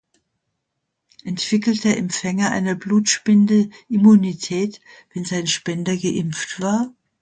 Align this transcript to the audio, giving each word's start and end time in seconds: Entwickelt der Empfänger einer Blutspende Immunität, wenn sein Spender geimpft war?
Entwickelt 1.25 1.83
der 1.83 1.95
Empfänger 1.97 2.49
einer 2.49 2.73
Blutspende 2.73 3.69
Immunität, 3.87 4.81
wenn 5.13 5.25
sein 5.25 5.45
Spender 5.45 5.95
geimpft 5.95 6.59
war? 6.59 6.91